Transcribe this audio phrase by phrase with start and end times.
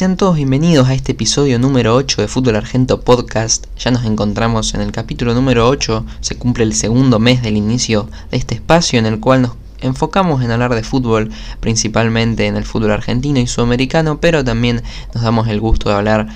[0.00, 3.66] Sean todos bienvenidos a este episodio número 8 de Fútbol Argento Podcast.
[3.76, 8.08] Ya nos encontramos en el capítulo número 8, se cumple el segundo mes del inicio
[8.30, 12.64] de este espacio en el cual nos enfocamos en hablar de fútbol, principalmente en el
[12.64, 14.82] fútbol argentino y sudamericano, pero también
[15.12, 16.28] nos damos el gusto de hablar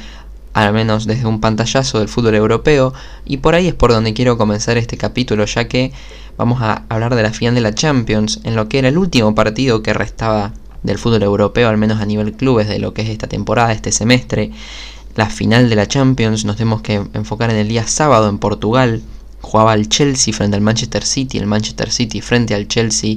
[0.52, 2.92] al menos desde un pantallazo del fútbol europeo,
[3.24, 5.90] y por ahí es por donde quiero comenzar este capítulo, ya que
[6.36, 9.34] vamos a hablar de la final de la Champions, en lo que era el último
[9.34, 10.52] partido que restaba
[10.84, 13.90] del fútbol europeo, al menos a nivel clubes, de lo que es esta temporada, este
[13.90, 14.52] semestre.
[15.16, 19.02] La final de la Champions nos tenemos que enfocar en el día sábado en Portugal.
[19.40, 23.16] Jugaba el Chelsea frente al Manchester City, el Manchester City frente al Chelsea,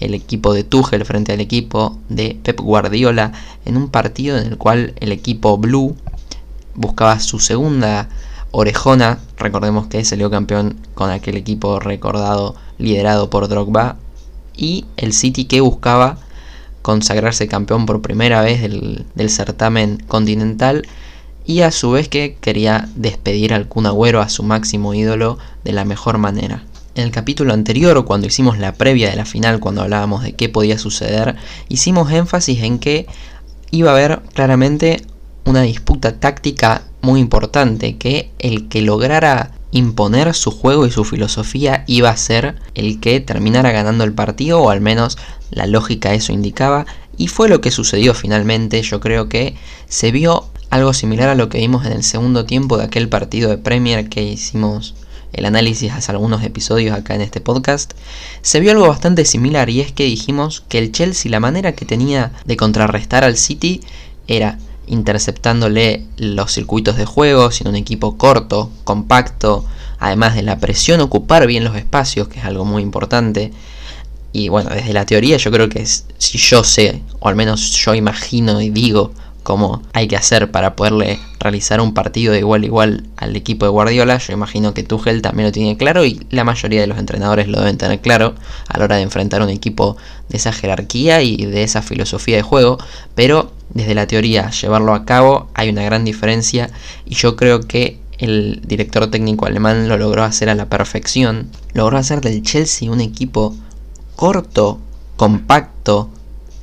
[0.00, 3.32] el equipo de Tuchel frente al equipo de Pep Guardiola,
[3.64, 5.96] en un partido en el cual el equipo Blue
[6.74, 8.08] buscaba su segunda
[8.50, 9.20] orejona.
[9.38, 13.96] Recordemos que salió campeón con aquel equipo recordado liderado por Drogba.
[14.56, 16.18] Y el City que buscaba
[16.86, 20.86] consagrarse campeón por primera vez del, certamen continental.
[21.44, 25.72] Y a su vez que quería despedir al Kun Agüero, a su máximo ídolo, de
[25.72, 26.62] la mejor manera.
[26.94, 30.48] En el capítulo anterior, cuando hicimos la previa de la final, cuando hablábamos de qué
[30.48, 31.34] podía suceder,
[31.68, 33.08] hicimos énfasis en que
[33.72, 35.02] iba a haber claramente
[35.44, 41.84] una disputa táctica muy importante, que el que lograra imponer su juego y su filosofía
[41.86, 45.18] iba a ser el que terminara ganando el partido, o al menos
[45.50, 49.56] la lógica eso indicaba, y fue lo que sucedió finalmente, yo creo que
[49.88, 53.50] se vio algo similar a lo que vimos en el segundo tiempo de aquel partido
[53.50, 54.94] de Premier que hicimos
[55.32, 57.92] el análisis hace algunos episodios acá en este podcast,
[58.42, 61.84] se vio algo bastante similar y es que dijimos que el Chelsea la manera que
[61.84, 63.82] tenía de contrarrestar al City
[64.28, 69.64] era interceptándole los circuitos de juego, siendo un equipo corto, compacto,
[69.98, 73.52] además de la presión, ocupar bien los espacios, que es algo muy importante.
[74.32, 77.94] Y bueno, desde la teoría yo creo que si yo sé, o al menos yo
[77.94, 79.12] imagino y digo
[79.42, 83.64] cómo hay que hacer para poderle realizar un partido de igual a igual al equipo
[83.64, 84.18] de Guardiola.
[84.18, 87.60] Yo imagino que Tuchel también lo tiene claro y la mayoría de los entrenadores lo
[87.60, 88.34] deben tener claro
[88.66, 89.96] a la hora de enfrentar un equipo
[90.28, 92.78] de esa jerarquía y de esa filosofía de juego.
[93.14, 96.70] Pero desde la teoría llevarlo a cabo hay una gran diferencia
[97.04, 101.50] y yo creo que el director técnico alemán lo logró hacer a la perfección.
[101.74, 103.54] Logró hacer del Chelsea un equipo
[104.14, 104.80] corto,
[105.16, 106.10] compacto,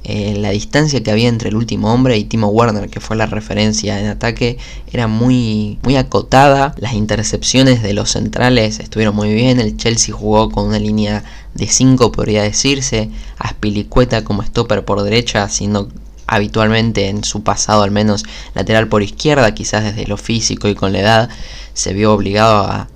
[0.06, 3.26] eh, la distancia que había entre el último hombre y Timo Werner, que fue la
[3.26, 4.58] referencia en ataque,
[4.92, 6.76] era muy, muy acotada.
[6.78, 9.62] Las intercepciones de los centrales estuvieron muy bien.
[9.62, 13.12] El Chelsea jugó con una línea de 5, podría decirse.
[13.38, 15.90] Aspilicueta como stopper por derecha, siendo
[16.36, 18.24] habitualmente en su pasado al menos
[18.56, 21.30] lateral por izquierda, quizás desde lo físico y con la edad,
[21.74, 22.88] se vio obligado a,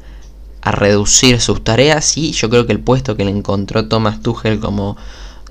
[0.69, 4.97] reducir sus tareas y yo creo que el puesto que le encontró Thomas Tuchel como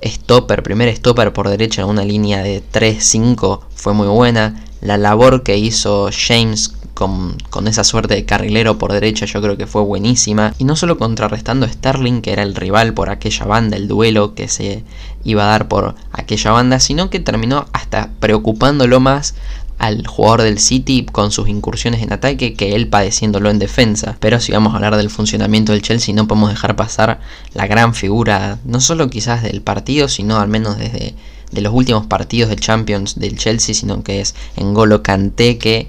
[0.05, 4.63] stopper, primer stopper por derecha en una línea de 3-5 fue muy buena.
[4.79, 9.67] La labor que hizo James con, esa suerte de carrilero por derecha yo creo que
[9.67, 10.55] fue buenísima.
[10.57, 14.33] Y no solo contrarrestando a Sterling, que era el rival por aquella banda, el duelo
[14.33, 14.83] que se
[15.23, 19.35] iba a dar por aquella banda, sino que terminó hasta preocupándolo más
[19.77, 24.17] al jugador del City con sus incursiones en ataque que él padeciéndolo en defensa.
[24.19, 27.19] Pero si vamos a hablar del funcionamiento del Chelsea no podemos dejar pasar
[27.53, 31.13] la gran figura, no solo quizás del partido, sino al menos desde
[31.51, 35.87] de los últimos partidos de Champions del Chelsea, sino que es Engolo Kanté que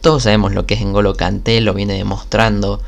[0.00, 2.80] todos sabemos lo que es Engolo Kanté, lo viene demostrando.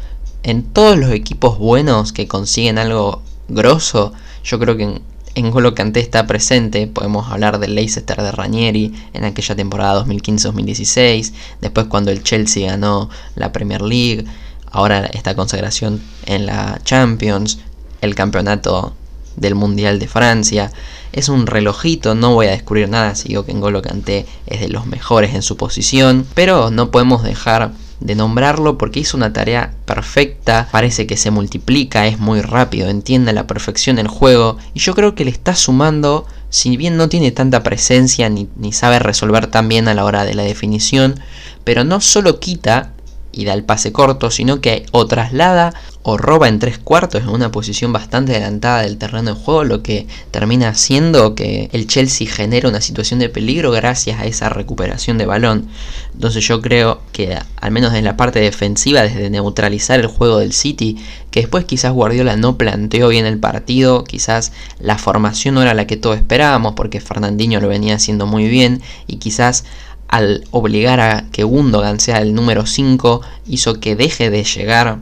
[0.42, 4.12] En todos los equipos buenos que consiguen algo grosso,
[4.44, 5.00] yo creo que
[5.34, 11.32] en Golo Kanté está presente, podemos hablar del Leicester de Ranieri en aquella temporada 2015-2016,
[11.60, 14.26] después cuando el Chelsea ganó la Premier League,
[14.70, 17.60] ahora esta consagración en la Champions,
[18.02, 18.94] el campeonato
[19.36, 20.72] del Mundial de Francia.
[21.12, 24.68] Es un relojito, no voy a descubrir nada si digo que Golo Kanté es de
[24.68, 29.74] los mejores en su posición, pero no podemos dejar de nombrarlo porque hizo una tarea
[29.86, 34.80] perfecta, parece que se multiplica, es muy rápido, entiende a la perfección el juego y
[34.80, 38.98] yo creo que le está sumando, si bien no tiene tanta presencia ni, ni sabe
[38.98, 41.20] resolver tan bien a la hora de la definición,
[41.64, 42.92] pero no solo quita
[43.32, 47.28] y da el pase corto, sino que o traslada o roba en tres cuartos en
[47.28, 52.28] una posición bastante adelantada del terreno de juego, lo que termina haciendo que el Chelsea
[52.28, 55.68] genere una situación de peligro gracias a esa recuperación de balón.
[56.12, 60.52] Entonces yo creo que al menos en la parte defensiva, desde neutralizar el juego del
[60.52, 60.98] City,
[61.30, 65.86] que después quizás Guardiola no planteó bien el partido, quizás la formación no era la
[65.86, 69.64] que todos esperábamos, porque Fernandinho lo venía haciendo muy bien y quizás
[70.12, 74.98] al obligar a que Gundogan sea el número 5, hizo que deje de llegar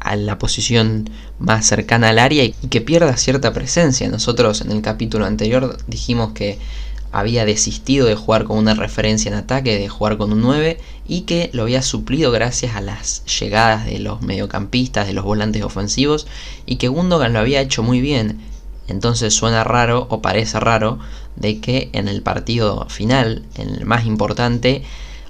[0.00, 4.08] a la posición más cercana al área y que pierda cierta presencia.
[4.08, 6.58] Nosotros en el capítulo anterior dijimos que
[7.12, 11.22] había desistido de jugar con una referencia en ataque, de jugar con un 9, y
[11.22, 16.26] que lo había suplido gracias a las llegadas de los mediocampistas, de los volantes ofensivos,
[16.64, 18.40] y que Gundogan lo había hecho muy bien.
[18.88, 20.98] Entonces suena raro, o parece raro,
[21.36, 24.82] de que en el partido final, en el más importante,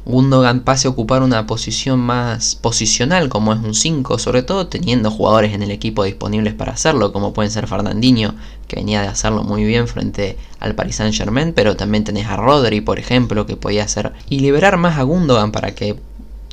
[0.04, 5.10] Gundogan pase a ocupar una posición más posicional como es un 5, sobre todo teniendo
[5.10, 8.34] jugadores en el equipo disponibles para hacerlo, como pueden ser Fernandinho,
[8.68, 12.36] que venía de hacerlo muy bien frente al Paris Saint Germain, pero también tenés a
[12.36, 16.00] Rodri, por ejemplo, que podía hacer, y liberar más a Gundogan para que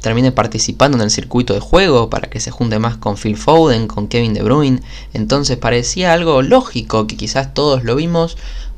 [0.06, 3.88] termine participando en el circuito de juego, para que se junte más con Phil Foden,
[3.88, 4.84] con Kevin De Bruyne,
[5.16, 8.38] entonces parecía algo lógico, que quizás todos lo vimos,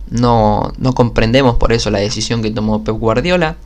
[0.09, 3.57] no, no comprendemos por eso la decisión que tomó Pep Guardiola,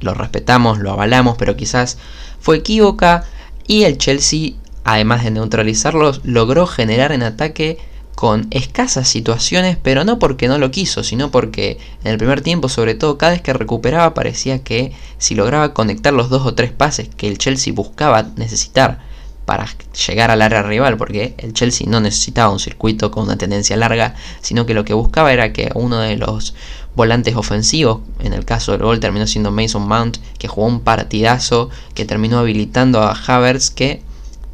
[0.00, 1.98] lo respetamos, lo avalamos, pero quizás
[2.40, 3.22] fue equívoca.
[3.68, 7.78] Y el Chelsea, además de neutralizarlos, logró generar en ataque
[8.14, 12.68] con escasas situaciones, pero no porque no lo quiso, sino porque en el primer tiempo,
[12.68, 16.72] sobre todo, cada vez que recuperaba parecía que si lograba conectar los dos o tres
[16.72, 19.00] pases que el Chelsea buscaba necesitar
[19.44, 19.66] para
[20.06, 24.14] llegar al área rival, porque el Chelsea no necesitaba un circuito con una tendencia larga,
[24.40, 26.54] sino que lo que buscaba era que uno de los
[26.94, 31.68] volantes ofensivos, en el caso del gol terminó siendo Mason Mount, que jugó un partidazo,
[31.94, 34.02] que terminó habilitando a Havertz, que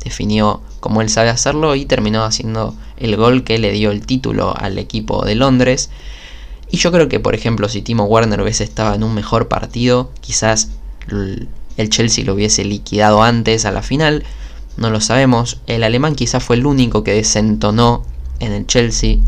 [0.02, 4.56] definió como él sabe hacerlo y terminó haciendo el gol que le dio el título
[4.56, 5.90] al equipo de Londres.
[6.70, 10.10] Y yo creo que, por ejemplo, si Timo Werner hubiese estado en un mejor partido,
[10.20, 10.70] quizás
[11.76, 14.24] el Chelsea lo hubiese liquidado antes a la final,
[14.76, 15.60] no lo sabemos.
[15.66, 18.04] El alemán quizás fue el único que desentonó
[18.38, 19.18] en el Chelsea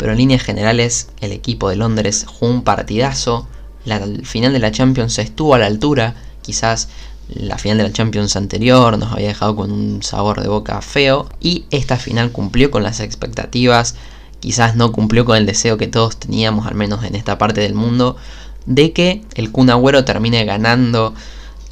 [0.00, 3.46] pero en líneas generales el equipo de Londres jugó un partidazo.
[3.84, 6.88] La final de la Champions estuvo a la altura, quizás
[7.34, 11.28] la final de la Champions anterior nos había dejado con un sabor de boca feo
[11.40, 13.94] y esta final cumplió con las expectativas,
[14.40, 17.74] quizás no cumplió con el deseo que todos teníamos, al menos en esta parte del
[17.74, 18.16] mundo,
[18.66, 21.14] de que el Kun Agüero termine ganando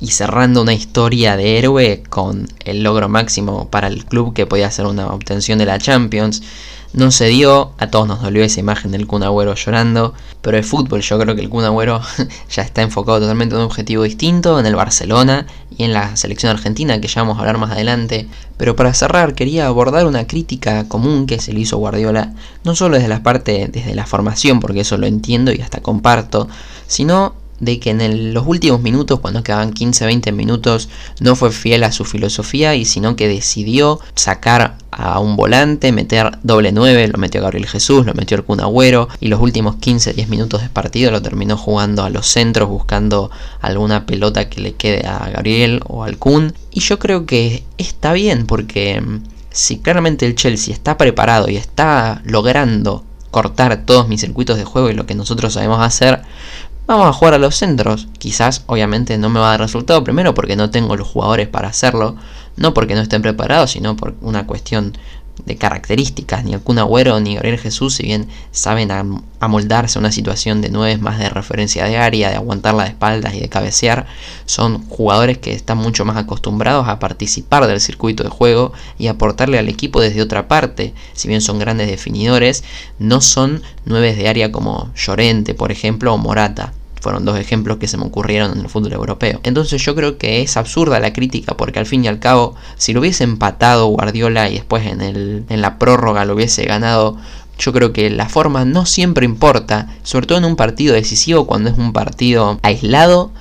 [0.01, 4.71] y cerrando una historia de héroe con el logro máximo para el club que podía
[4.71, 6.43] ser una obtención de la Champions.
[6.95, 10.65] No se dio, a todos nos dolió esa imagen del Kun Agüero llorando, pero el
[10.65, 12.01] fútbol yo creo que el Kun Agüero
[12.51, 15.47] ya está enfocado totalmente en un objetivo distinto, en el Barcelona
[15.77, 18.27] y en la selección argentina, que ya vamos a hablar más adelante.
[18.57, 22.33] Pero para cerrar, quería abordar una crítica común que se le hizo Guardiola,
[22.65, 26.49] no solo desde la parte, desde la formación, porque eso lo entiendo y hasta comparto,
[26.87, 30.89] sino de que en los últimos minutos, cuando quedaban 15-20 minutos,
[31.21, 36.39] no fue fiel a su filosofía y sino que decidió sacar a un volante, meter
[36.43, 40.27] doble 9, lo metió Gabriel Jesús, lo metió el Kun Agüero y los últimos 15-10
[40.29, 43.31] minutos de partido lo terminó jugando a los centros buscando
[43.61, 48.13] alguna pelota que le quede a Gabriel o al Kun y yo creo que está
[48.13, 54.21] bien porque mm, si claramente el Chelsea está preparado y está logrando cortar todos mis
[54.21, 56.23] circuitos de juego y lo que nosotros sabemos hacer,
[56.89, 58.09] Vamos a jugar a los centros.
[58.19, 60.03] Quizás, obviamente, no me va a dar resultado.
[60.03, 62.17] Primero porque no tengo los jugadores para hacerlo.
[62.57, 64.97] No porque no estén preparados, sino por una cuestión
[65.45, 66.45] de características.
[66.45, 68.91] Ni Kun Agüero ni Gabriel Jesús, si bien saben
[69.39, 73.35] amoldarse a una situación de nueve más de referencia de área, de aguantar las espaldas
[73.35, 74.07] y de cabecear,
[74.47, 79.59] son jugadores que están mucho más acostumbrados a participar del circuito de juego y aportarle
[79.59, 80.95] al equipo desde otra parte.
[81.13, 82.65] Si bien son grandes definidores,
[82.99, 86.73] no son nueve de área como Llorente, por ejemplo, o Morata.
[87.01, 89.41] Fueron dos ejemplos que se me ocurrieron en el fútbol europeo.
[89.45, 92.93] Entonces yo creo que es absurda la crítica porque al fin y al cabo, si
[92.93, 97.17] lo hubiese empatado Guardiola y después en, el, en la prórroga lo hubiese ganado,
[97.59, 101.71] yo creo que la forma no siempre importa, sobre todo en un partido decisivo cuando
[101.71, 103.33] es un partido aislado,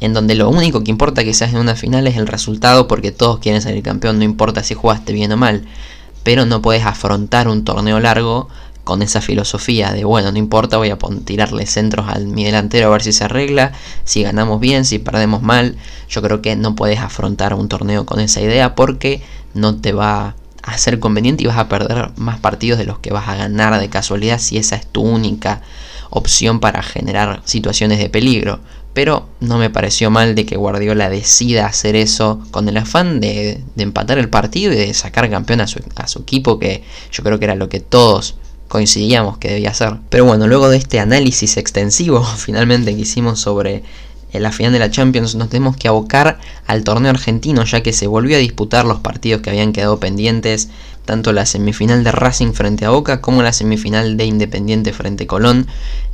[0.00, 3.10] en donde lo único que importa que seas en una final es el resultado porque
[3.10, 5.64] todos quieren salir campeón, no importa si jugaste bien o mal,
[6.22, 8.48] pero no puedes afrontar un torneo largo
[8.88, 12.90] con esa filosofía de, bueno, no importa, voy a tirarle centros al mi delantero a
[12.90, 13.72] ver si se arregla,
[14.04, 15.76] si ganamos bien, si perdemos mal.
[16.08, 19.20] Yo creo que no puedes afrontar un torneo con esa idea porque
[19.52, 23.12] no te va a ser conveniente y vas a perder más partidos de los que
[23.12, 25.60] vas a ganar de casualidad si esa es tu única
[26.08, 28.60] opción para generar situaciones de peligro.
[28.94, 33.62] Pero no me pareció mal de que Guardiola decida hacer eso con el afán de,
[33.76, 37.38] empatar el partido y de sacar campeón a su, a su equipo, que yo creo
[37.38, 38.36] que era lo que todos
[38.68, 39.96] coincidíamos que debía ser.
[40.10, 43.82] Pero bueno, luego de este análisis extensivo finalmente que hicimos sobre
[44.32, 47.92] eh, la final de la Champions, nos tenemos que abocar al torneo argentino ya que
[47.92, 50.68] se volvió a disputar los partidos que habían quedado pendientes
[51.08, 55.26] tanto la semifinal de Racing frente a Boca como la semifinal de Independiente frente a
[55.26, 55.66] Colón.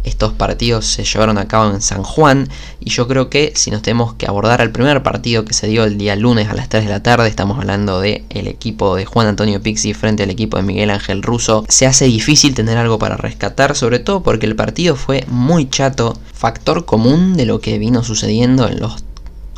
[0.04, 2.48] Estos partidos se llevaron a cabo en San Juan
[2.78, 5.82] y yo creo que si nos tenemos que abordar al primer partido que se dio
[5.82, 9.04] el día lunes a las 3 de la tarde, estamos hablando de el equipo de
[9.04, 12.96] Juan Antonio Pixi frente al equipo de Miguel Ángel Russo, se hace difícil tener algo
[13.00, 17.78] para rescatar, sobre todo porque el partido fue muy chato, factor común de lo que
[17.78, 19.02] vino sucediendo en los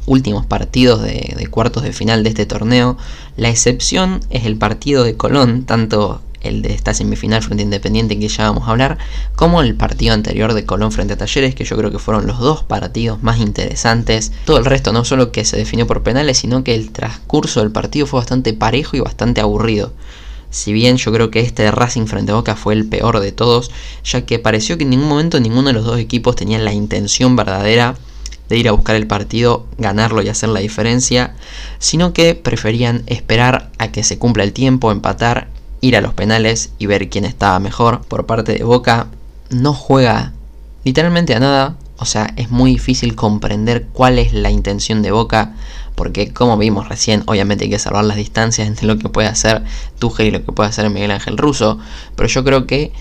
[0.06, 2.96] últimos partidos de, cuartos de final de este torneo.
[3.36, 8.18] La excepción es el partido de Colón, tanto el de esta semifinal frente a Independiente
[8.18, 8.98] que ya vamos a hablar,
[9.34, 12.38] como el partido anterior de Colón frente a Talleres, que yo creo que fueron los
[12.38, 14.32] dos partidos más interesantes.
[14.44, 17.72] Todo el resto no solo que se definió por penales, sino que el transcurso del
[17.72, 19.92] partido fue bastante parejo y bastante aburrido.
[20.50, 23.32] Si bien yo creo que este de Racing frente a Boca fue el peor de
[23.32, 23.70] todos,
[24.04, 27.34] ya que pareció que en ningún momento ninguno de los dos equipos tenía la intención
[27.34, 27.96] verdadera
[28.48, 31.34] de ir a buscar el partido, ganarlo y hacer la diferencia,
[31.78, 35.48] sino que preferían esperar a que se cumpla el tiempo, empatar,
[35.80, 38.02] ir a los penales y ver quién estaba mejor.
[38.02, 39.08] Por parte de Boca,
[39.50, 40.32] no juega
[40.84, 45.54] literalmente a nada, o sea, es muy difícil comprender cuál es la intención de Boca,
[45.94, 49.64] porque como vimos recién, obviamente hay que salvar las distancias entre lo que puede hacer
[49.98, 51.78] Tuchel y lo que puede hacer Miguel Ángel Russo,
[52.14, 52.92] pero yo creo que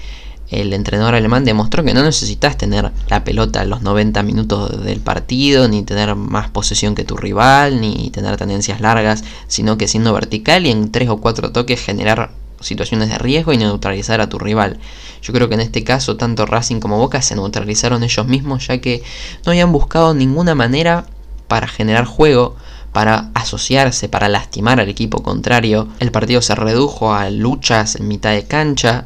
[0.49, 5.67] el entrenador alemán demostró que no necesitas tener la pelota los 90 minutos del partido,
[5.67, 10.65] ni tener más posesión que tu rival, ni tener tendencias largas, sino que siendo vertical
[10.65, 14.77] y en 3 o 4 toques generar situaciones de riesgo y neutralizar a tu rival.
[15.21, 18.79] Yo creo que en este caso tanto Racing como Boca se neutralizaron ellos mismos ya
[18.79, 19.03] que
[19.45, 21.05] no habían buscado ninguna manera
[21.47, 22.55] para generar juego,
[22.91, 25.87] para asociarse, para lastimar al equipo contrario.
[25.99, 29.05] El partido se redujo a luchas en mitad de cancha,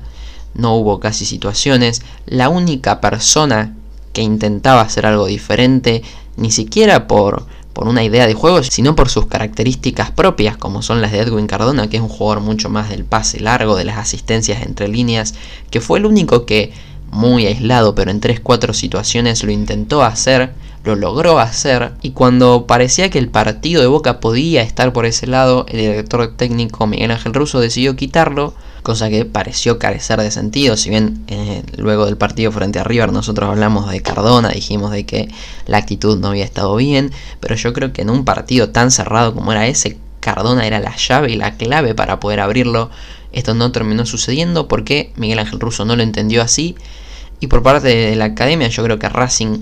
[0.53, 3.75] no hubo casi situaciones, la única persona
[4.13, 6.03] que intentaba hacer algo diferente,
[6.37, 11.01] ni siquiera por, por una idea de juego, sino por sus características propias, como son
[11.01, 13.97] las de Edwin Cardona, que es un jugador mucho más del pase largo, de las
[13.97, 15.35] asistencias entre líneas,
[15.69, 16.73] que fue el único que,
[17.11, 20.53] muy aislado, pero en 3-4 situaciones lo intentó hacer,
[20.83, 25.27] lo logró hacer, y cuando parecía que el partido de Boca podía estar por ese
[25.27, 30.77] lado, el director técnico Miguel Ángel Russo decidió quitarlo, cosa que pareció carecer de sentido,
[30.77, 35.05] si bien eh, luego del partido frente a River nosotros hablamos de Cardona, dijimos de
[35.05, 35.29] que
[35.67, 39.33] la actitud no había estado bien, pero yo creo que en un partido tan cerrado
[39.33, 42.89] como era ese, Cardona era la llave y la clave para poder abrirlo.
[43.31, 46.75] Esto no terminó sucediendo porque Miguel Ángel Russo no lo entendió así.
[47.39, 49.59] Y por parte de la academia yo creo que Racing,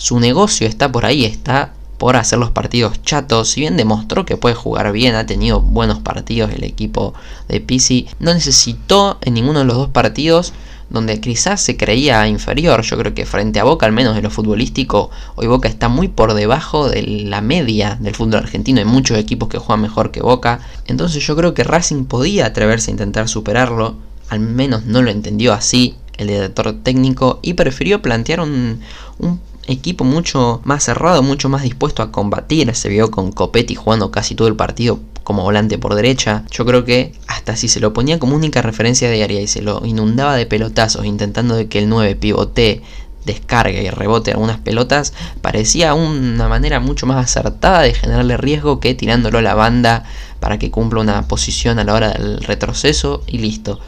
[0.00, 3.50] su negocio está por ahí, está por hacer los partidos chatos.
[3.50, 7.12] Si bien demostró que puede jugar bien, ha tenido buenos partidos el equipo
[7.48, 10.54] de Pisi, no necesitó en ninguno de los dos partidos
[10.88, 12.80] donde quizás se creía inferior.
[12.80, 16.08] Yo creo que frente a Boca, al menos de lo futbolístico, hoy Boca está muy
[16.08, 18.78] por debajo de la media del fútbol argentino.
[18.78, 20.60] Hay muchos equipos que juegan mejor que Boca.
[20.86, 23.96] Entonces yo creo que Racing podía atreverse a intentar superarlo.
[24.30, 28.80] Al menos no lo entendió así el director técnico y prefirió plantear un,
[29.18, 32.74] un equipo mucho más cerrado, mucho más dispuesto a combatir.
[32.74, 36.44] Se vio con Copetti jugando casi todo el partido como volante por derecha.
[36.50, 39.84] Yo creo que hasta si se lo ponía como única referencia diaria y se lo
[39.84, 42.82] inundaba de pelotazos intentando de que el 9 pivote
[43.24, 45.12] descargue y rebote algunas pelotas,
[45.42, 50.04] parecía una manera mucho más acertada de generarle riesgo que tirándolo a la banda
[50.40, 53.78] para que cumpla una posición a la hora del retroceso y listo.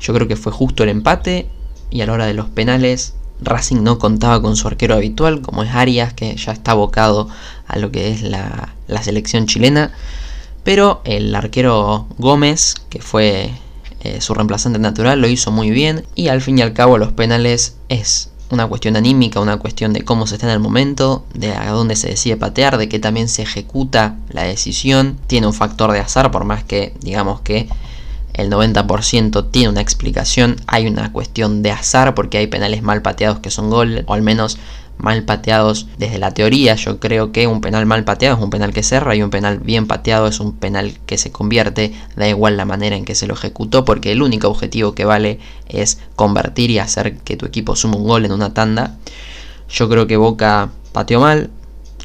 [0.00, 1.48] Yo creo que fue justo el empate
[1.90, 5.62] y a la hora de los penales Racing no contaba con su arquero habitual, como
[5.62, 7.28] es Arias, que ya está abocado
[7.66, 9.92] a lo que es la, selección chilena.
[10.62, 13.50] Pero el arquero Gómez, que fue
[14.00, 16.04] eh, su reemplazante natural, lo hizo muy bien.
[16.14, 20.02] Y al fin y al cabo los penales es una cuestión anímica, una cuestión de
[20.02, 23.28] cómo se está en el momento, de a dónde se decide patear, de que también
[23.28, 25.18] se ejecuta la decisión.
[25.26, 27.68] Tiene un factor de azar, por más que digamos que
[28.34, 33.38] el 90% tiene una explicación, hay una cuestión de azar porque hay penales mal pateados
[33.38, 34.58] que son gol, o al menos
[34.98, 36.74] mal pateados desde la teoría.
[36.74, 39.58] Yo creo que un penal mal pateado es un penal que cerra y un penal
[39.58, 43.26] bien pateado es un penal que se convierte, da igual la manera en que se
[43.26, 45.38] lo ejecutó, porque el único objetivo que vale
[45.68, 48.96] es convertir y hacer que tu equipo suma un gol en una tanda.
[49.68, 51.50] Yo creo que Boca pateó mal,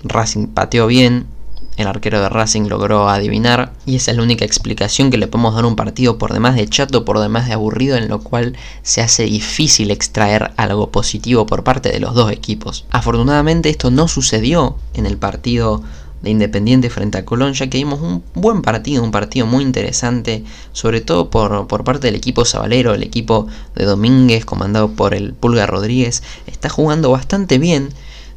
[0.03, 1.25] Racing pateó bien,
[1.79, 5.55] el arquero de Racing logró adivinar y esa es la única explicación que le podemos
[5.55, 8.57] dar a un partido por demás de chato, por demás de aburrido, en lo cual
[8.81, 12.85] se hace difícil extraer algo positivo por parte de los dos equipos.
[12.91, 15.83] Afortunadamente esto no sucedió en el partido
[16.21, 20.43] de Independiente frente a Colón, ya que vimos un buen partido, un partido muy interesante,
[20.73, 25.33] sobre todo por, por, parte del equipo Zabalero, el equipo de Domínguez, comandado por el
[25.33, 27.89] Pulga Rodríguez, está jugando bastante bien.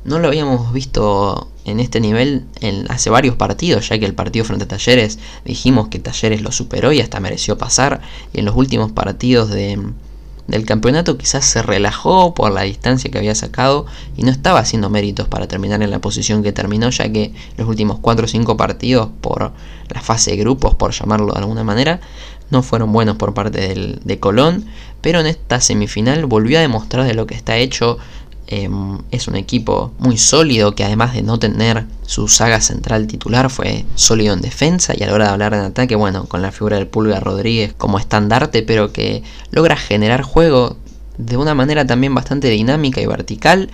[0.04, 2.44] No lo habíamos visto en este nivel
[2.88, 6.92] hace varios partidos, ya que el partido frente a Talleres dijimos que Talleres lo superó
[6.92, 8.00] y hasta mereció pasar.
[8.32, 9.78] Y en los últimos partidos de,
[10.46, 14.90] del campeonato quizás se relajó por la distancia que había sacado y no estaba haciendo
[14.90, 18.56] méritos para terminar en la posición que terminó, ya que los últimos 4 o 5
[18.56, 19.52] partidos por
[19.88, 22.00] la fase de grupos, por llamarlo de alguna manera,
[22.50, 24.66] no fueron buenos por parte del, de Colón,
[25.00, 27.98] pero en esta semifinal volvió a demostrar de lo que está hecho
[28.54, 33.48] Em, es un equipo muy sólido que además de no tener su saga central titular
[33.48, 36.52] fue sólido en defensa y a la hora de hablar en ataque, bueno, con la
[36.52, 40.76] figura del Pulga Rodríguez como estandarte, pero que logra generar juego
[41.16, 43.70] de una manera también bastante dinámica y vertical.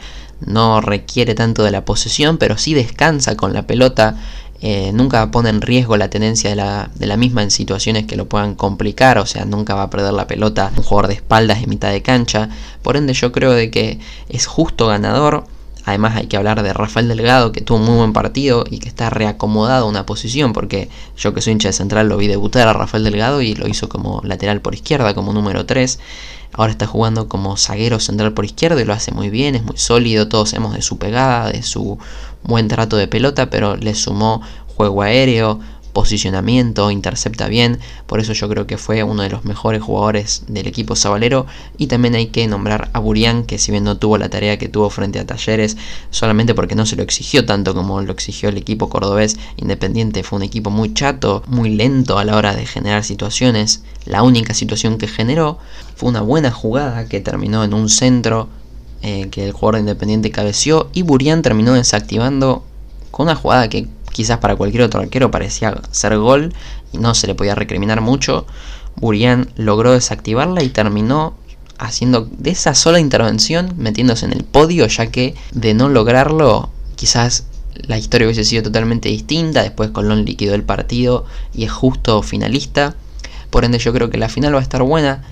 [0.46, 4.16] No requiere tanto de la posesión, pero sí descansa con la pelota
[4.60, 8.16] eh, nunca pone en riesgo la tenencia de la, de la, misma en situaciones que
[8.16, 11.62] lo puedan complicar, o sea, nunca va a perder la pelota un jugador de espaldas
[11.62, 12.48] en mitad de cancha.
[12.82, 15.44] Por ende, yo creo de que es justo ganador.
[15.84, 18.88] Además hay que hablar de Rafael Delgado que tuvo un muy buen partido y que
[18.88, 22.68] está reacomodado a una posición porque yo que soy hincha de central lo vi debutar
[22.68, 25.98] a Rafael Delgado y lo hizo como lateral por izquierda, como número 3.
[26.52, 29.78] Ahora está jugando como zaguero central por izquierda y lo hace muy bien, es muy
[29.78, 31.98] sólido, todos sabemos de su pegada, de su
[32.42, 34.42] buen trato de pelota, pero le sumó
[34.76, 35.60] juego aéreo,
[35.98, 40.68] posicionamiento, intercepta bien, por eso yo creo que fue uno de los mejores jugadores del
[40.68, 44.28] equipo sabalero y también hay que nombrar a Burián que si bien no tuvo la
[44.28, 45.76] tarea que tuvo frente a Talleres
[46.10, 50.22] solamente porque no se lo exigió tanto como lo exigió el equipo cordobés Independiente.
[50.22, 54.54] Fue un equipo muy chato, muy lento a la hora de generar situaciones, la única
[54.54, 55.58] situación que generó
[55.96, 58.48] fue una buena jugada que terminó en un centro
[59.02, 62.64] eh, que el jugador de Independiente cabeció y Burián terminó desactivando
[63.10, 66.52] con una jugada que quizás para cualquier otro arquero parecía ser gol
[66.92, 68.46] y no se le podía recriminar mucho.
[68.96, 71.34] Burián logró desactivarla y terminó
[71.78, 77.44] haciendo de esa sola intervención metiéndose en el podio ya que de no lograrlo quizás
[77.86, 79.62] la historia hubiese sido totalmente distinta.
[79.62, 81.24] Después Colón liquidó el partido
[81.54, 82.96] y es justo finalista.
[83.50, 85.22] Por ende yo creo que la final va a estar buena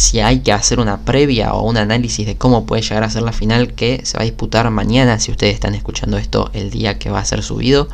[0.00, 3.20] si hay que hacer una previa o un análisis de cómo puede llegar a ser
[3.20, 6.98] la final que se va a disputar mañana, si ustedes están escuchando esto el día
[6.98, 7.86] que va a ser subido,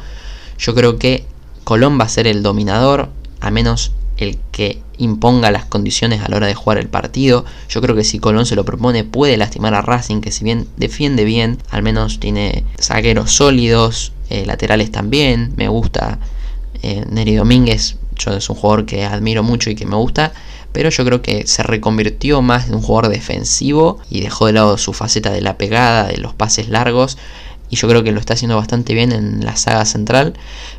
[0.56, 1.24] yo creo que
[1.64, 3.08] Colón va a ser el dominador,
[3.40, 7.44] a menos el que imponga las condiciones a la hora de jugar el partido.
[7.68, 10.68] Yo creo que si Colón se lo propone puede lastimar a Racing, que si bien
[10.76, 15.54] defiende bien, al menos tiene zagueros sólidos, eh, laterales también.
[15.56, 16.20] Me gusta
[16.82, 20.32] eh, Neri Domínguez, yo es un jugador que admiro mucho y que me gusta
[20.76, 24.76] pero yo creo que se reconvirtió más en un jugador defensivo y dejó de lado
[24.76, 27.16] su faceta de la pegada, de los pases largos.
[27.70, 30.34] Y yo creo que lo está haciendo bastante bien en la saga central.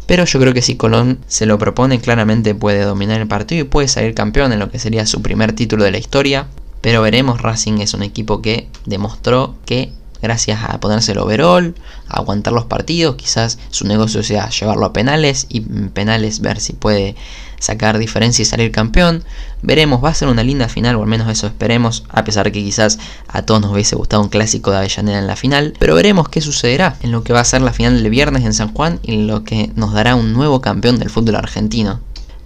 [0.06, 3.64] Pero yo creo que si Colón se lo propone, claramente puede dominar el partido y
[3.64, 6.46] puede salir campeón en lo que sería su primer título de la historia.
[6.82, 11.76] Pero veremos, Racing es un equipo que demostró que gracias a ponerse el overall,
[12.08, 16.60] a aguantar los partidos, quizás su negocio sea llevarlo a penales y en penales ver
[16.60, 17.16] si puede
[17.60, 19.24] sacar diferencia y salir campeón.
[19.62, 22.64] Veremos, va a ser una linda final, o al menos eso esperemos, a pesar que
[22.64, 26.30] quizás a todos nos hubiese gustado un clásico de Avellaneda en la final, pero veremos
[26.30, 29.00] qué sucederá en lo que va a ser la final del viernes en San Juan
[29.02, 32.00] y lo que nos dará un nuevo campeón del fútbol argentino.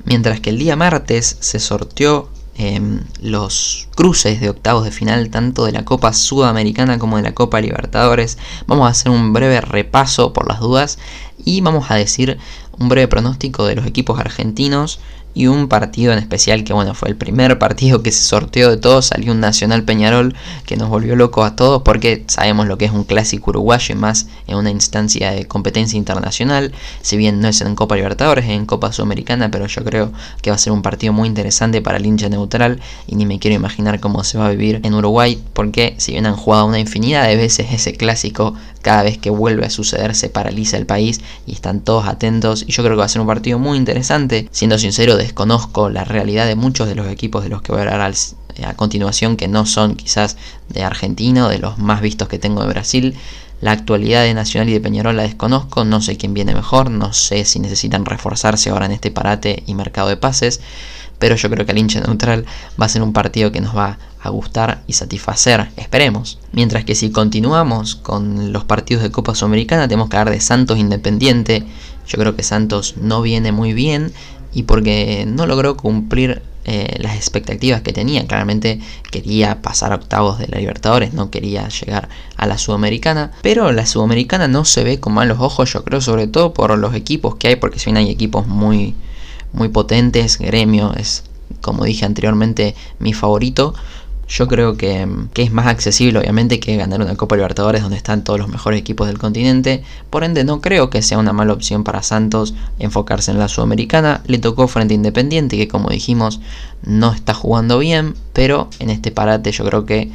[0.05, 2.29] Mientras que el día martes se sorteó
[2.63, 7.33] Em, los cruces de octavos de final tanto de la Copa Sudamericana como de la
[7.33, 8.37] Copa Libertadores.
[8.67, 10.99] Vamos a hacer un breve repaso por las dudas
[11.43, 12.37] y vamos a decir
[12.81, 14.99] un breve pronóstico de los equipos argentinos
[15.33, 18.77] y un partido en especial que bueno fue el primer partido que se sorteó de
[18.77, 19.07] todos.
[19.07, 22.91] Salió un Nacional Peñarol que nos volvió locos a todos porque sabemos lo que es
[22.91, 26.73] un clásico uruguayo y más en una instancia de competencia internacional.
[27.01, 30.49] Si bien no es en Copa Libertadores es en Copa Sudamericana pero yo creo que
[30.49, 33.55] va a ser un partido muy interesante para el hincha neutral y ni me quiero
[33.55, 37.27] imaginar cómo se va a vivir en Uruguay porque si bien han jugado una infinidad
[37.27, 41.53] de veces ese clásico cada vez que vuelve a suceder se paraliza el país y
[41.53, 42.63] están todos atentos.
[42.67, 44.47] Y yo creo que va a ser un partido muy interesante.
[44.51, 47.83] Siendo sincero desconozco la realidad de muchos de los equipos de los que voy a
[47.83, 48.01] hablar
[48.65, 50.37] a continuación que no son quizás
[50.69, 53.15] de Argentina o de los más vistos que tengo de Brasil.
[53.61, 57.13] La actualidad de Nacional y de Peñarol la desconozco, no sé quién viene mejor, no
[57.13, 60.61] sé si necesitan reforzarse ahora en este parate y mercado de pases,
[61.19, 62.45] pero yo creo que el hincha neutral
[62.81, 66.39] va a ser un partido que nos va a gustar y satisfacer, esperemos.
[66.51, 70.79] Mientras que si continuamos con los partidos de Copa Sudamericana, tenemos que hablar de Santos
[70.79, 71.63] Independiente.
[72.07, 74.11] Yo creo que Santos no viene muy bien
[74.53, 78.27] y porque no logró cumplir eh, las expectativas que tenía.
[78.27, 83.31] Claramente quería pasar a octavos de la Libertadores, no quería llegar a la Sudamericana.
[83.41, 86.93] Pero la Sudamericana no se ve con malos ojos, yo creo, sobre todo por los
[86.93, 88.95] equipos que hay, porque si bien hay equipos muy,
[89.53, 91.23] muy potentes, Gremio es,
[91.61, 93.73] como dije anteriormente, mi favorito.
[94.31, 98.23] Yo creo que, que, es más accesible obviamente que ganar una Copa Libertadores donde están
[98.23, 99.83] todos los mejores equipos del continente.
[100.09, 104.21] Por ende no creo que sea una mala opción para Santos enfocarse en la Sudamericana.
[104.27, 106.39] Le tocó frente Independiente que como dijimos
[106.81, 110.09] no está jugando bien, pero en este parate yo creo que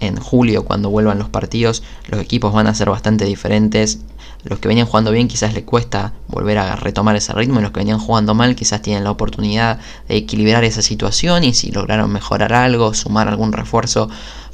[0.00, 3.98] en julio cuando vuelvan los partidos los equipos van a ser bastante diferentes
[4.44, 7.72] los que venían jugando bien quizás les cuesta volver a retomar ese ritmo y los
[7.72, 12.12] que venían jugando mal quizás tienen la oportunidad de equilibrar esa situación y si lograron
[12.12, 14.08] mejorar algo, sumar algún refuerzo,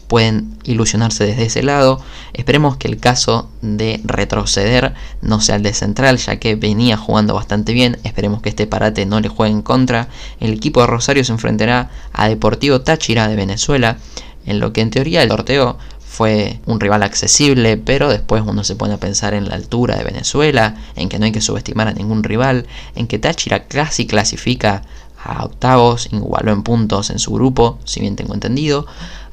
[0.09, 2.01] pueden ilusionarse desde ese lado.
[2.33, 7.35] Esperemos que el caso de retroceder no sea el de Central, ya que venía jugando
[7.35, 7.99] bastante bien.
[8.05, 10.09] Esperemos que este parate no le juegue en contra.
[10.41, 13.99] El equipo de Rosario se enfrentará a Deportivo Táchira de Venezuela,
[14.47, 15.79] en lo que en teoría el sorteo
[16.15, 20.05] fue un rival accesible, pero después uno se pone a pensar en la altura de
[20.05, 24.85] Venezuela, en que no hay que subestimar a ningún rival, en que Táchira casi clasifica
[25.25, 28.87] a octavos, igualó en puntos en su grupo, si bien tengo entendido.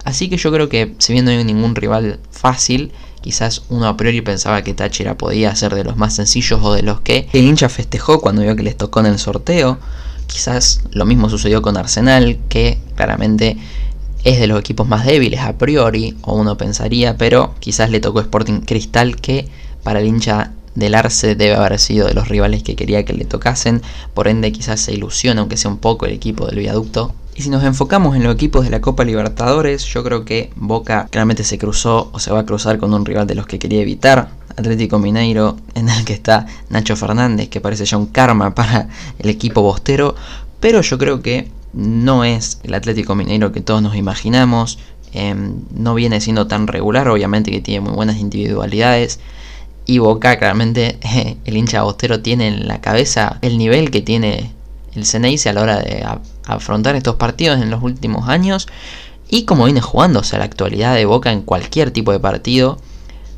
[0.06, 2.92] Así que yo creo que si bien no hay ningún rival fácil,
[3.22, 6.82] quizás uno a priori pensaba que Táchira podía ser de los más sencillos o de
[6.82, 9.78] los que el hincha festejó cuando vio que les tocó en el sorteo.
[10.26, 13.58] Quizás lo mismo sucedió con Arsenal, que claramente
[14.24, 18.20] es de los equipos más débiles a priori, o uno pensaría, pero quizás le tocó
[18.20, 19.48] Sporting Cristal que
[19.84, 23.26] para el hincha del Arce debe haber sido de los rivales que quería que le
[23.26, 23.82] tocasen,
[24.14, 27.14] por ende quizás se ilusiona aunque sea un poco el equipo del viaducto.
[27.36, 31.08] Y si nos enfocamos en los equipos de la Copa Libertadores, yo creo que Boca
[31.10, 33.82] claramente se cruzó o se va a cruzar con un rival de los que quería
[33.82, 38.90] evitar, Atlético Mineiro, en el que está Nacho Fernández, que parece ya un karma para
[39.18, 40.16] el equipo bostero,
[40.60, 44.80] pero yo creo que no es el Atlético Mineiro que todos nos imaginamos,
[45.14, 49.20] em, no viene siendo tan regular, obviamente que tiene muy buenas individualidades.
[49.86, 50.98] Y Boca, claramente,
[51.46, 54.52] el hincha bostero tiene en la cabeza el nivel que tiene
[54.94, 56.06] el Ceneice a la hora de
[56.46, 58.68] afrontar estos partidos en los últimos años.
[59.30, 62.78] Y como viene jugando, o sea, la actualidad de Boca en cualquier tipo de partido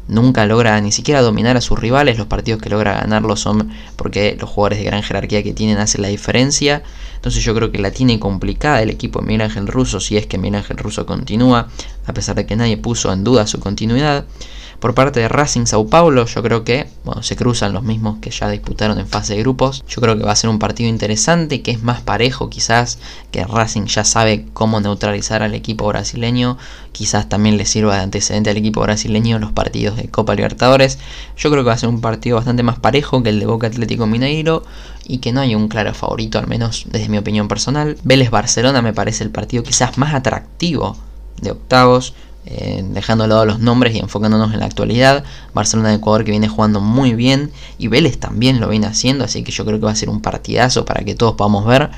[0.07, 2.17] nunca logra ni siquiera dominar a sus rivales.
[2.17, 6.01] Los partidos que logra ganarlos son porque los jugadores de gran jerarquía que tienen hacen
[6.01, 6.83] la diferencia.
[7.15, 10.27] Entonces yo creo que la tiene complicada el equipo de Miguel Ángel Russo si es
[10.27, 11.69] que Miguel Ángel Russo continúa,
[12.05, 14.25] a pesar de que nadie puso en duda su continuidad.
[14.83, 18.31] Por parte de Racing Sao Paulo, yo creo que bueno, se cruzan los mismos que
[18.31, 19.81] ya disputaron en fase de grupos.
[19.87, 22.99] Yo creo que va a ser un partido interesante, que es más parejo quizás,
[23.31, 26.57] que Racing ya sabe cómo neutralizar al equipo brasileño.
[26.91, 30.99] Quizás también le sirva de antecedente al equipo brasileño los partidos de Copa Libertadores.
[31.37, 33.67] Yo creo que va a ser un partido bastante más parejo que el de Boca
[33.67, 34.65] Atlético Mineiro
[35.05, 37.95] y que no hay un claro favorito, al menos desde mi opinión personal.
[38.03, 40.97] Vélez Barcelona me parece el partido quizás más atractivo
[41.41, 42.13] de octavos
[42.45, 45.23] eh, dejando de lado los nombres y enfocándonos en la actualidad.
[45.53, 49.43] Barcelona de Ecuador que viene jugando muy bien y Vélez también lo viene haciendo, así
[49.43, 51.89] que yo creo que va a ser un partidazo para que todos podamos ver.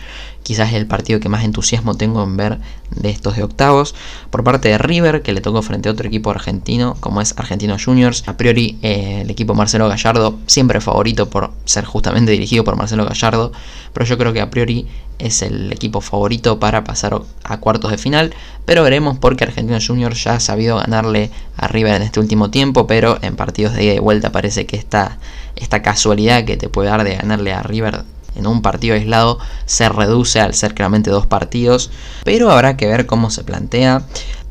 [0.45, 2.59] Quizás el partido que más entusiasmo tengo en ver
[2.91, 3.95] de estos de octavos.
[4.29, 7.77] Por parte de River, que le tocó frente a otro equipo argentino, como es Argentino
[7.83, 8.27] Juniors.
[8.27, 13.05] A priori, eh, el equipo Marcelo Gallardo, siempre favorito por ser justamente dirigido por Marcelo
[13.05, 13.53] Gallardo.
[13.91, 14.85] Pero yo creo que a priori
[15.17, 18.35] es el equipo favorito para pasar a cuartos de final.
[18.65, 22.85] Pero veremos porque Argentino Juniors ya ha sabido ganarle a River en este último tiempo.
[22.85, 25.17] Pero en partidos de ida y vuelta parece que esta,
[25.55, 28.03] esta casualidad que te puede dar de ganarle a River
[28.35, 31.91] en un partido aislado se reduce al ser claramente dos partidos,
[32.23, 34.05] pero habrá que ver cómo se plantea.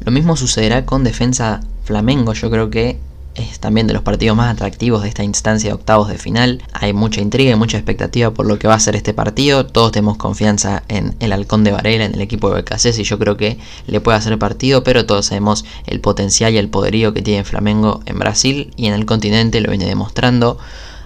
[0.04, 2.98] Lo mismo sucederá con Defensa Flamengo, yo creo que
[3.34, 6.62] es también de los partidos más atractivos de esta instancia de octavos de final.
[6.72, 9.66] Hay mucha intriga y mucha expectativa por lo que va a ser este partido.
[9.66, 13.18] Todos tenemos confianza en el Halcón de Varela, en el equipo de BKC, y yo
[13.18, 17.22] creo que le puede hacer partido, pero todos sabemos el potencial y el poderío que
[17.22, 20.58] tiene Flamengo en Brasil y en el continente lo viene demostrando.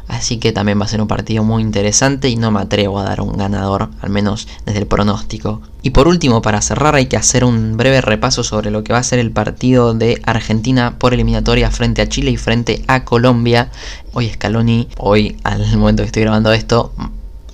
[0.08, 3.04] Así que también va a ser un partido muy interesante y no me atrevo a
[3.04, 5.60] dar un ganador, al menos desde el pronóstico.
[5.82, 8.98] Y por último, para cerrar, hay que hacer un breve repaso sobre lo que va
[8.98, 13.70] a ser el partido de Argentina por eliminatoria frente a Chile y frente a Colombia.
[14.14, 16.92] Hoy Scaloni, hoy al momento que estoy grabando esto,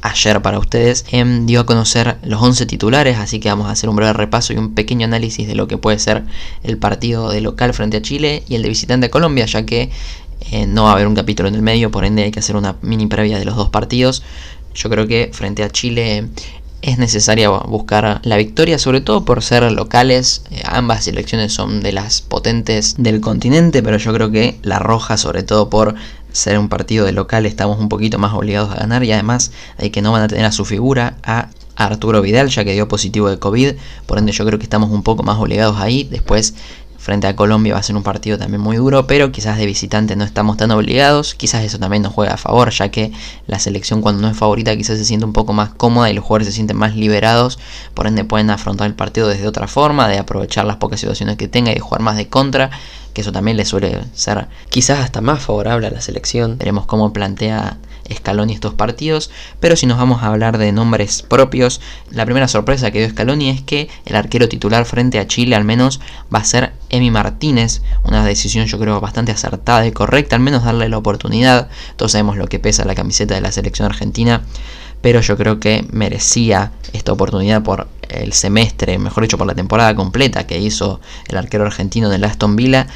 [0.04, 3.88] ayer para ustedes, em, dio a conocer los 11 titulares, así que vamos a hacer
[3.88, 6.24] un breve repaso y un pequeño análisis de lo que puede ser
[6.62, 9.90] el partido de local frente a Chile y el de visitante a Colombia, ya que
[10.40, 12.56] eh, no va a haber un capítulo en el medio, por ende hay que hacer
[12.56, 14.22] una mini previa de los dos partidos.
[14.74, 16.28] Yo creo que frente a Chile
[16.82, 20.42] es necesaria buscar la victoria, sobre todo por ser locales.
[20.50, 25.16] Eh, ambas selecciones son de las potentes del continente, pero yo creo que la roja,
[25.16, 25.94] sobre todo por
[26.32, 29.90] ser un partido de local, estamos un poquito más obligados a ganar y además hay
[29.90, 33.30] que no van a tener a su figura a Arturo Vidal, ya que dio positivo
[33.30, 33.72] de COVID,
[34.06, 36.04] por ende yo creo que estamos un poco más obligados ahí.
[36.04, 36.54] Después
[37.04, 40.16] frente a Colombia va a ser un partido también muy duro, pero quizás de visitante
[40.16, 43.12] no estamos tan obligados, quizás eso también nos juega a favor, ya que
[43.46, 46.24] la selección cuando no es favorita quizás se siente un poco más cómoda y los
[46.24, 47.58] jugadores se sienten más liberados,
[47.92, 51.46] por ende pueden afrontar el partido desde otra forma, de aprovechar las pocas situaciones que
[51.46, 52.70] tenga y de jugar más de contra,
[53.14, 56.58] que eso también le suele ser quizás hasta más favorable a la selección.
[56.58, 57.78] Veremos cómo plantea
[58.12, 62.90] Scaloni estos partidos, pero si nos vamos a hablar de nombres propios, la primera sorpresa
[62.90, 66.00] que dio Scaloni es que el arquero titular frente a Chile al menos
[66.34, 70.64] va a ser Emi Martínez, una decisión yo creo bastante acertada y correcta, al menos
[70.64, 74.42] darle la oportunidad, todos sabemos lo que pesa la camiseta de la selección argentina,
[75.00, 79.94] pero yo creo que merecía esta oportunidad por el semestre, mejor dicho por la temporada
[79.94, 82.86] completa que hizo el arquero argentino de Aston Villa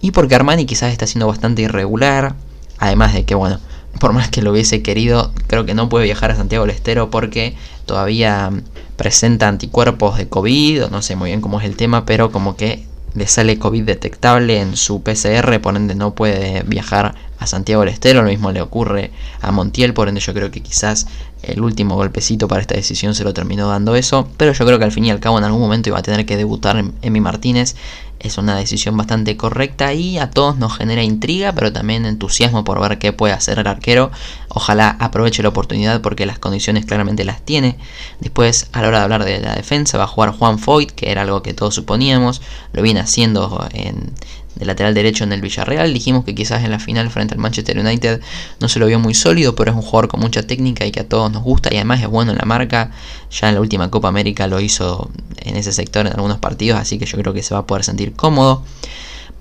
[0.00, 2.34] y porque Armani quizás está siendo bastante irregular,
[2.78, 3.60] además de que bueno,
[4.00, 7.10] por más que lo hubiese querido, creo que no puede viajar a Santiago del Estero
[7.10, 8.50] porque todavía
[8.96, 12.86] presenta anticuerpos de COVID, no sé muy bien cómo es el tema, pero como que
[13.14, 17.92] le sale COVID detectable en su PCR, por ende no puede viajar a Santiago del
[17.92, 21.06] Estero, lo mismo le ocurre a Montiel, por ende yo creo que quizás
[21.42, 24.84] el último golpecito para esta decisión se lo terminó dando eso, pero yo creo que
[24.84, 27.74] al fin y al cabo en algún momento iba a tener que debutar Emi Martínez,
[28.22, 32.80] es una decisión bastante correcta y a todos nos genera intriga, pero también entusiasmo por
[32.80, 34.10] ver qué puede hacer el arquero.
[34.48, 37.76] Ojalá aproveche la oportunidad porque las condiciones claramente las tiene.
[38.20, 41.10] Después, a la hora de hablar de la defensa, va a jugar Juan Foyt, que
[41.10, 44.12] era algo que todos suponíamos, lo viene haciendo en,
[44.54, 45.92] de lateral derecho en el Villarreal.
[45.92, 48.20] Dijimos que quizás en la final frente al Manchester United
[48.60, 51.00] no se lo vio muy sólido, pero es un jugador con mucha técnica y que
[51.00, 52.90] a todos nos gusta y además es bueno en la marca.
[53.30, 56.98] Ya en la última Copa América lo hizo en ese sector en algunos partidos, así
[56.98, 58.62] que yo creo que se va a poder sentir cómodo.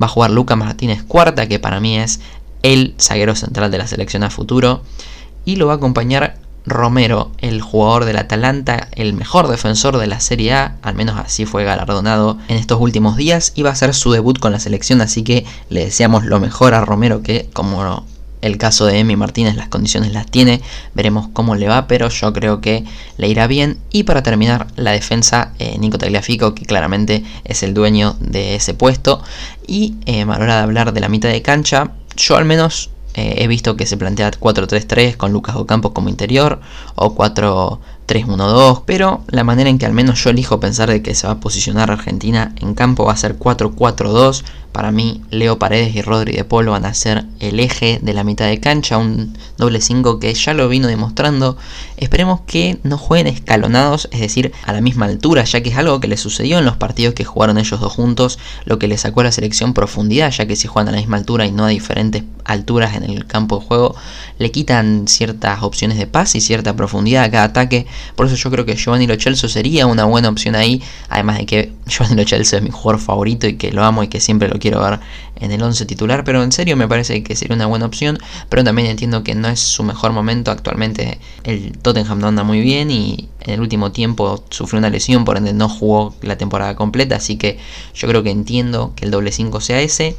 [0.01, 2.19] Va a jugar Lucas Martínez Cuarta, que para mí es
[2.63, 4.81] el zaguero central de la selección a futuro.
[5.45, 10.19] Y lo va a acompañar Romero, el jugador del Atalanta, el mejor defensor de la
[10.19, 14.11] Serie A, al menos así fue galardonado en estos últimos días, iba a ser su
[14.11, 18.05] debut con la selección, así que le deseamos lo mejor a Romero, que como
[18.41, 20.61] el caso de Emi Martínez las condiciones las tiene,
[20.93, 22.83] veremos cómo le va, pero yo creo que
[23.17, 23.77] le irá bien.
[23.91, 28.73] Y para terminar, la defensa, eh, Nico Tagliafico, que claramente es el dueño de ese
[28.73, 29.21] puesto.
[29.67, 32.90] Y eh, a la hora de hablar de la mitad de cancha, yo al menos
[33.13, 36.61] eh, he visto que se plantea 4-3-3 con Lucas Ocampos como interior
[36.95, 37.15] o
[38.11, 41.33] 4-3-1-2, pero la manera en que al menos yo elijo pensar de que se va
[41.33, 46.33] a posicionar Argentina en campo va a ser 4-4-2 para mí, Leo Paredes y Rodri
[46.33, 50.19] de Polo van a ser el eje de la mitad de cancha, un doble 5
[50.19, 51.57] que ya lo vino demostrando.
[51.97, 55.99] Esperemos que no jueguen escalonados, es decir, a la misma altura, ya que es algo
[55.99, 59.21] que les sucedió en los partidos que jugaron ellos dos juntos, lo que le sacó
[59.21, 61.69] a la selección profundidad, ya que si juegan a la misma altura y no a
[61.69, 63.95] diferentes alturas en el campo de juego,
[64.39, 67.87] le quitan ciertas opciones de paz y cierta profundidad a cada ataque.
[68.15, 71.73] Por eso yo creo que Giovanni Lo sería una buena opción ahí, además de que
[71.87, 74.81] Giovanni Lo es mi jugador favorito y que lo amo y que siempre lo quiero
[74.81, 74.99] ver
[75.35, 78.63] en el 11 titular, pero en serio me parece que sería una buena opción, pero
[78.63, 82.91] también entiendo que no es su mejor momento, actualmente el Tottenham no anda muy bien
[82.91, 87.15] y en el último tiempo sufrió una lesión, por ende no jugó la temporada completa,
[87.15, 87.57] así que
[87.95, 90.15] yo creo que entiendo que el doble 5 sea ese.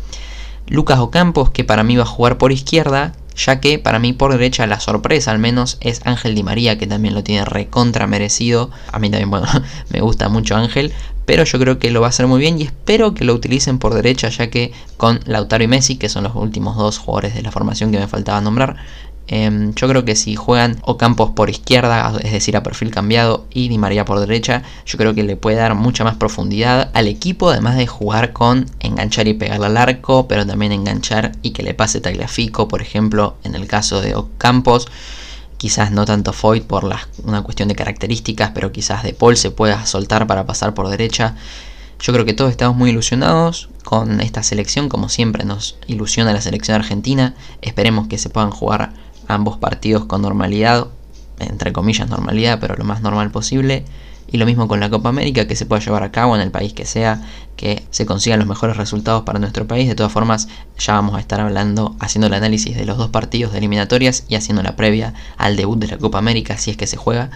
[0.68, 4.32] Lucas Ocampos, que para mí va a jugar por izquierda, ya que para mí por
[4.32, 8.70] derecha la sorpresa al menos es Ángel Di María, que también lo tiene recontra merecido.
[8.90, 9.46] A mí también, bueno,
[9.90, 10.92] me gusta mucho Ángel,
[11.24, 13.78] pero yo creo que lo va a hacer muy bien y espero que lo utilicen
[13.78, 17.42] por derecha, ya que con Lautaro y Messi, que son los últimos dos jugadores de
[17.42, 18.76] la formación que me faltaba nombrar,
[19.26, 23.68] em, yo creo que si juegan Ocampos por izquierda, es decir, a perfil cambiado, y
[23.68, 27.50] Di María por derecha, yo creo que le puede dar mucha más profundidad al equipo,
[27.50, 31.74] además de jugar con enganchar y pegarle al arco, pero también enganchar y que le
[31.74, 34.88] pase Tagliafico, por ejemplo, en el caso de Ocampos
[35.62, 36.90] quizás no tanto Foyt por
[37.22, 41.36] una cuestión de características, pero quizás De Paul se pueda soltar para pasar por derecha.
[42.00, 46.40] Yo creo que todos estamos muy ilusionados con esta selección, como siempre nos ilusiona la
[46.40, 47.36] selección argentina.
[47.60, 48.92] Esperemos que se puedan jugar
[49.28, 50.88] ambos partidos con normalidad,
[51.38, 53.84] entre comillas normalidad, pero lo más normal posible.
[54.30, 56.50] Y lo mismo con la Copa América, que se pueda llevar a cabo en el
[56.50, 57.20] país que sea,
[57.56, 59.88] que se consigan los mejores resultados para nuestro país.
[59.88, 63.52] De todas formas, ya vamos a estar hablando, haciendo el análisis de los dos partidos
[63.52, 66.86] de eliminatorias y haciendo la previa al debut de la Copa América, si es que
[66.86, 67.30] se juega.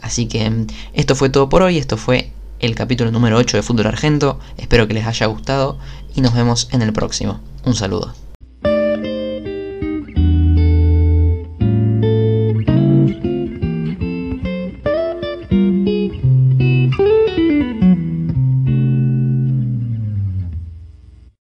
[0.00, 3.62] Así que mm, esto fue todo por hoy, esto fue el capítulo número 8 de
[3.62, 4.38] Fútbol Argento.
[4.56, 5.78] Espero que les haya gustado
[6.14, 7.40] y nos vemos en el próximo.
[7.64, 8.25] Un saludo.